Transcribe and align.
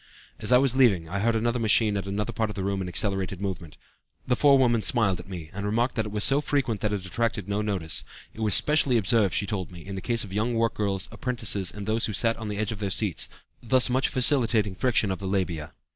"As 0.39 0.51
I 0.51 0.57
was 0.57 0.75
leaving, 0.75 1.07
I 1.07 1.19
heard 1.19 1.35
another 1.35 1.59
machine 1.59 1.95
at 1.95 2.07
another 2.07 2.33
part 2.33 2.49
of 2.49 2.55
the 2.55 2.63
room 2.63 2.81
in 2.81 2.87
accelerated 2.87 3.39
movement. 3.39 3.77
The 4.25 4.35
forewoman 4.35 4.81
smiled 4.81 5.19
at 5.19 5.29
me, 5.29 5.51
and 5.53 5.63
remarked 5.63 5.93
that 5.93 6.01
that 6.01 6.09
was 6.09 6.23
so 6.23 6.41
frequent 6.41 6.81
that 6.81 6.91
it 6.91 7.05
attracted 7.05 7.47
no 7.47 7.61
notice. 7.61 8.03
It 8.33 8.39
was 8.39 8.55
specially 8.55 8.97
observed, 8.97 9.35
she 9.35 9.45
told 9.45 9.69
me, 9.71 9.85
in 9.85 9.93
the 9.93 10.01
case 10.01 10.23
of 10.23 10.33
young 10.33 10.55
work 10.55 10.73
girls, 10.73 11.07
apprentices, 11.11 11.71
and 11.71 11.85
those 11.85 12.05
who 12.05 12.13
sat 12.13 12.35
on 12.37 12.47
the 12.47 12.57
edge 12.57 12.71
of 12.71 12.79
their 12.79 12.89
seats, 12.89 13.29
thus 13.61 13.91
much 13.91 14.09
facilitating 14.09 14.73
friction 14.73 15.11
of 15.11 15.19
the 15.19 15.27
labia." 15.27 15.71